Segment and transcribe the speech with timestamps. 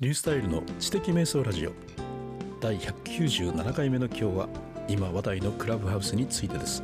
[0.00, 1.72] ニュースタイルの知的瞑想ラジオ。
[2.58, 4.48] 第197回目の今日は
[4.88, 6.82] 今話題のクラブハウスについてです。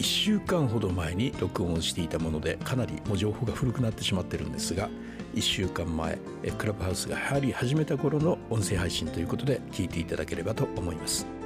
[0.00, 4.88] 1週間ほど前に録音していたものでかなりもう情報が古くなってしまってるんですが
[5.36, 6.18] 1週間前
[6.58, 11.39] クラブハウスが入り始めた頃の音声配信ということで聞いていただければと思います。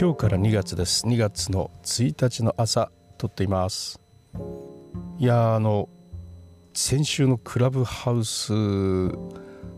[0.00, 1.06] 今日から2月です。
[1.06, 4.00] 2月の1日の朝撮っています。
[5.18, 5.90] いやあの
[6.72, 9.18] 先週のクラブハウスの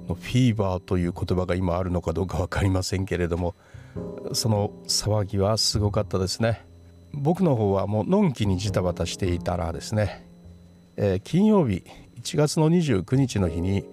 [0.07, 3.57] フィーバーという言葉が今あるのかどうか分かりませんけれども
[4.33, 6.65] その騒ぎはすごかったですね。
[7.13, 10.25] 僕の方はもうのんきにジタバタしていたらですね、
[10.97, 11.83] えー、金曜日
[12.21, 13.85] 1月の29日の日に、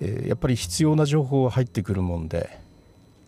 [0.00, 2.66] えー、やっぱり必要な情報が入ってくるもんで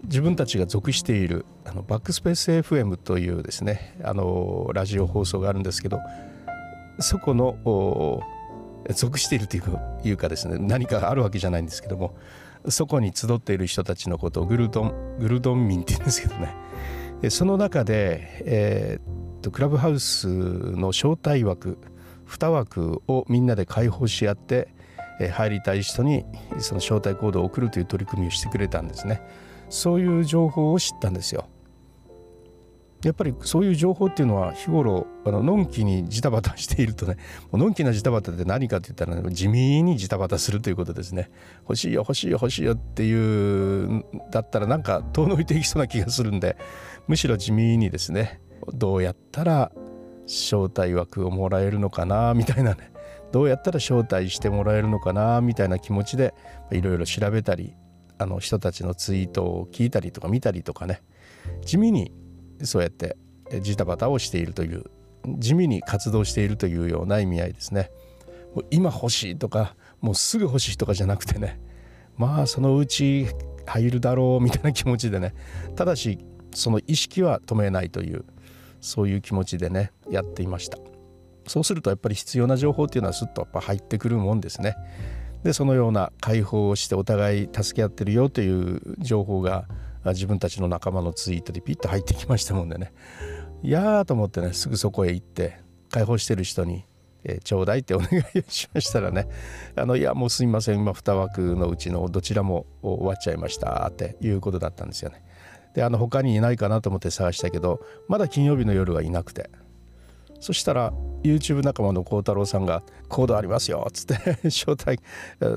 [0.04, 6.00] 自分たちが属しているあのバックスペース FM というですねあのラジオ放送があるんですけど
[6.98, 8.22] そこの
[8.94, 12.16] 属しているというかですね何かあるわけじゃないんですけども
[12.68, 16.54] そこに集っている人たちのことをグルドングルドン民って言うんですけどね
[17.30, 21.78] その中で、えー、とクラブハウスの招待枠
[22.26, 24.72] 2枠をみんなで開放し合って
[25.32, 26.24] 入りたい人に
[26.60, 29.20] その招待コードを送るという取り組みをしてくれたんですね。
[29.70, 31.48] そういう情報を知ったんですよ。
[33.02, 37.16] やっぱりそういう情報っていうのは日頃あののんきにジタバタしているとね
[37.50, 41.30] のんきなジタバタって何かって言ったら、ね、地味にジタバタするということですね
[41.62, 46.58] 欲しいよ欲しいよ欲しいよっていうだったらなんか遠のいていきそうな気がするんで
[47.08, 48.42] むしろ地味にですね
[48.74, 49.72] どうやったら
[50.26, 52.92] 招待枠をもらえるのかなみたいなね
[53.32, 56.34] どうやったら招待してもらえるのかなみたいな気持ちで
[56.70, 57.74] いろいろ調べたり
[58.20, 61.02] あの人たちのツイートを聞いたりとか見たりとかね。
[61.64, 62.12] 地味に
[62.62, 63.16] そうやって
[63.62, 64.84] ジタバタをしているという
[65.38, 67.90] 地味に活動しているというような意味合いですね。
[68.54, 71.60] もう今欲しいとかもうすぐ欲しいとかじゃなくてね。
[72.18, 73.26] まあそのうち
[73.64, 75.34] 入るだろうみたいな気持ちでね。
[75.74, 76.18] ただし
[76.54, 78.26] その意識は止めないという
[78.82, 80.76] そういう気持ちでねやっていました。
[81.46, 84.76] そうするとやっぱり必要な情報っていうのはすっとやっぱ入ってくるもんですね。
[85.42, 89.66] でそのような解放をしてお互い助け合ってるよという情報が
[90.04, 92.92] 自分たちの仲間のツイートでピッと入ってきましたもんでね
[93.62, 96.84] いやーと思ってねすぐそこへ行って解放してる人に
[97.24, 99.28] えー、ちょうだいってお願いしましたらね
[99.76, 105.22] あのいやもうすいません今2枠のうちのどちらも終わっちゃいましたっていうことだったんですよね。
[105.74, 109.50] であの他にいないかなと思って探したけどまだ金曜日の夜はいなくて
[110.40, 110.92] そしたら
[111.22, 114.14] YouTube 仲間の孝太郎さんが「コードありますよ」っつって
[114.48, 115.00] 招待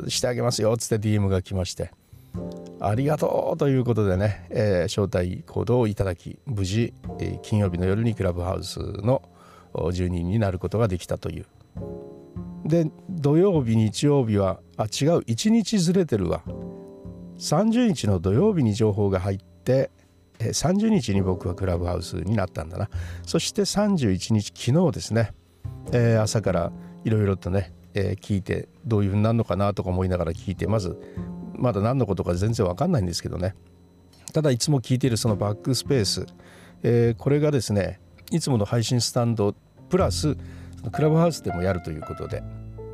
[0.10, 1.92] してあげますよっつって DM が来まして
[2.80, 9.22] ありがとうということでね、えー、招待コードをいただき無事、えー、金曜日の夜にクラブハウスの
[9.92, 11.46] 住人になることができたという。
[12.66, 16.44] で土曜日日曜日はあ違う1日ずれてるわ。
[17.38, 19.92] 30日の土曜日に情報が入って
[20.50, 22.90] 30日に僕はクラブハウスになったんだな。
[23.26, 25.34] そして31日昨日ですね、
[25.92, 26.72] えー、朝から
[27.04, 30.98] いろいろとね、えー、聞いてどういうふうになるのかなとか思いながら聞いてまず
[31.56, 33.56] まだ何のことか全然わかんないんですけどね。
[34.34, 36.26] ただいつも聞いているそのバックスペース、
[36.82, 38.00] えー、これがですね
[38.32, 39.54] いつもの配信スタンド
[39.90, 40.36] プラス
[40.92, 42.44] クラブハウスでもやるということで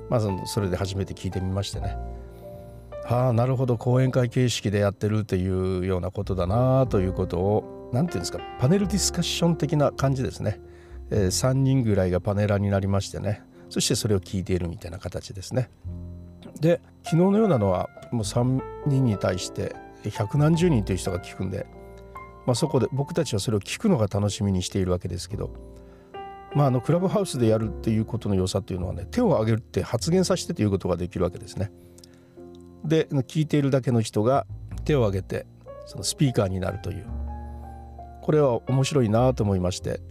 [0.10, 2.19] まずそれで初めて聞いてみましてね。
[3.06, 3.78] はあなるほど。
[3.78, 10.62] 講演会形式でやってるというようなことだなということを何て言うんですかパネルディスカッション的な感じですね、
[11.10, 13.44] えー、3人ぐらいがパネラーになりましてね。
[13.70, 15.70] そしてそれを聞いているみたいな形ですね。
[16.60, 19.76] で昨日のようなのはもう3人に対して
[20.12, 21.66] 百何十人という人が聞くんで、
[22.46, 25.52] まあ、そこで僕たちはそれを聞くのが楽しみにしているわけですけど
[26.56, 31.72] まあ、あのクラブハウスでやるっていうことの良さっていうのはね手を挙げるって発言させてということができるわけですね。
[32.84, 34.46] で聞いているだけの人が
[34.86, 35.46] 手を挙げて
[35.86, 37.06] そのスピーカーになるという。
[38.22, 40.02] これは面白いなと思いまして。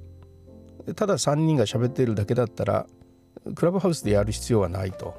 [0.97, 2.87] ただ3人が喋っているだけだったら
[3.55, 5.15] クラブハウスでやる必要はないと。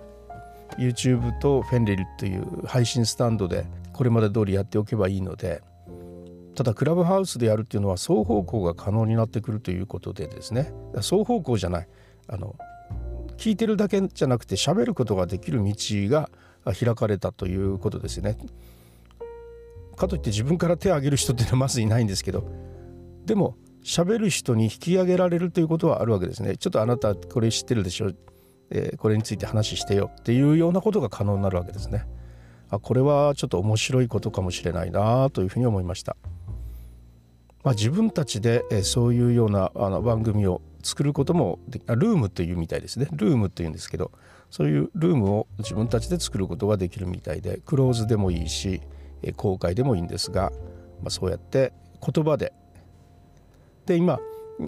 [0.77, 5.63] YouTube とフェンリルという配信スタンドでこれまで通りやっておけばいいので。
[6.55, 10.73] ただクラブハウスでやるっていうのは双方向が可能になってくるということでですね。
[10.95, 11.87] 双方向じゃない。
[12.27, 12.55] あの
[13.37, 15.73] 聞いてるだけじゃなくて喋ることができる道
[16.09, 16.29] が
[16.65, 18.37] 開かれたということですね。
[19.95, 22.49] かといって自分から手を挙げる人っていうのはまずいないんですけど
[23.25, 26.57] でも喋る人に引き上げられるということはあるわけですね。
[26.57, 28.11] ちょっとあなたこれ知ってるでしょ、
[28.69, 32.05] えー、これについて話してよっていうようなことが可能になるわけですね。
[32.69, 36.15] あこれはちょっと面白いことかもしれないなというふうに思いました。
[37.63, 44.11] まあ、自分たちでえそういうようなあの番組を作ることもルームというみたいですねルームっていうんですけど
[44.49, 48.81] そういうルームを自分たちで作ることができるみたいでクローズでもいいし
[49.35, 50.51] 公開でもいいんですが、
[51.01, 51.73] まあ、そうやって
[52.05, 52.53] 言葉で。
[53.85, 54.19] で今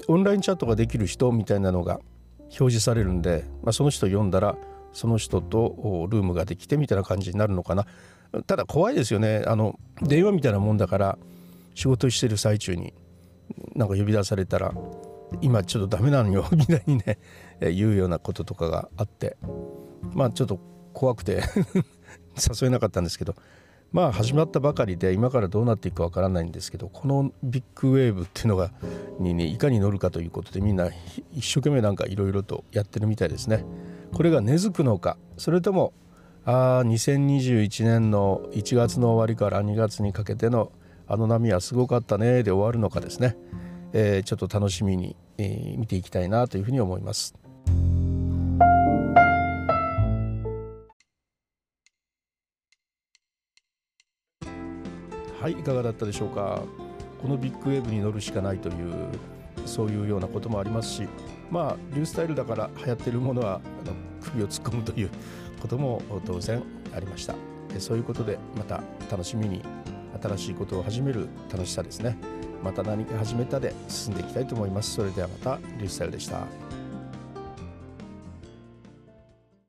[0.07, 1.99] オンラインチャットができる人みたいなのが
[2.39, 4.55] 表示されるんで、まあ、その人読んだら
[4.93, 7.85] その人とルームができてみたいな感じになるのかな。
[8.47, 9.43] ただ怖いですよね。
[9.45, 11.17] あの電話みたいなもんだから
[11.75, 12.93] 仕事してる最中に
[13.75, 14.73] なんか呼び出されたら
[15.41, 17.19] 今ちょっとダメなのよみたいにね
[17.69, 19.37] 言うようなこととかがあって
[20.13, 20.59] まあちょっと
[20.93, 21.43] 怖くて
[22.35, 23.35] 誘えなかったんですけど
[23.91, 28.71] まあ始まったばかりで今からどうなっていくかわからないんですけどこのビッグウェーブっていうのが
[29.19, 30.89] に、ね、いかに乗るかということでみんな
[31.33, 33.65] 一生懸命なんかいろいろとやってるみたいですね。
[34.13, 35.93] これが根付くのかそれとも
[36.43, 40.71] あ2021年の1月の終わりから2月にかけての
[41.07, 43.37] あの波はすごかったねで終わるのかですね、
[43.93, 47.35] えー、ちょっと楽しみに、えー、見ていきたいなというふうに思います。
[55.39, 56.61] はいいかがだったでしょうか？
[57.21, 58.93] このビッグウェーブに乗るしかないという
[59.65, 61.07] そういうようなこともありますし
[61.51, 65.09] まあリュースタイルだから流行ってるものはあの首を突っ込むという
[65.61, 66.61] ことも当然
[66.95, 67.35] ありました。
[67.79, 69.61] そういうことでまた楽しみに
[70.21, 72.17] 新しいことを始める楽しさですね。
[72.63, 74.93] また何か始めたで進んでいきたいと思います。
[74.95, 76.45] それではまたリュースタイルでした。